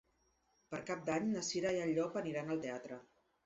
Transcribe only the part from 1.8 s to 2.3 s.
en Llop